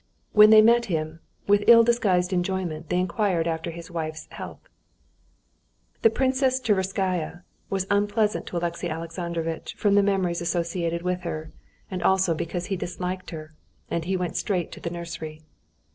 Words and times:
When 0.31 0.49
they 0.49 0.63
met 0.63 0.85
him, 0.85 1.19
with 1.45 1.63
ill 1.67 1.83
disguised 1.83 2.33
enjoyment 2.33 2.89
they 2.89 2.97
inquired 2.97 3.45
after 3.47 3.69
his 3.69 3.91
wife's 3.91 4.25
health. 4.31 4.57
The 6.01 6.09
presence 6.09 6.37
of 6.57 6.63
Princess 6.65 6.93
Tverskaya 6.93 7.43
was 7.69 7.85
unpleasant 7.91 8.47
to 8.47 8.57
Alexey 8.57 8.89
Alexandrovitch 8.89 9.75
from 9.75 9.93
the 9.93 10.01
memories 10.01 10.41
associated 10.41 11.03
with 11.03 11.21
her, 11.21 11.51
and 11.91 12.01
also 12.01 12.33
because 12.33 12.65
he 12.65 12.75
disliked 12.75 13.29
her, 13.29 13.53
and 13.91 14.05
he 14.05 14.17
went 14.17 14.35
straight 14.37 14.71
to 14.71 14.79
the 14.79 14.89
nursery. 14.89 15.43